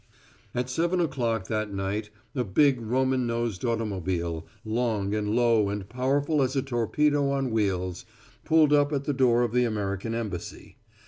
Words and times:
At 0.55 0.67
seven 0.67 0.99
o'clock 0.99 1.45
that 1.45 1.71
night 1.71 2.09
a 2.33 2.43
big 2.43 2.81
Roman 2.81 3.27
nosed 3.27 3.63
automobile, 3.63 4.47
long 4.65 5.13
and 5.13 5.35
low 5.35 5.69
and 5.69 5.87
powerful 5.87 6.41
as 6.41 6.55
a 6.55 6.63
torpedo 6.63 7.29
on 7.29 7.51
wheels, 7.51 8.03
pulled 8.43 8.73
up 8.73 8.91
at 8.91 9.03
the 9.03 9.13
door 9.13 9.43
of 9.43 9.53
the 9.53 9.63
American 9.63 10.15
embassy. 10.15 10.77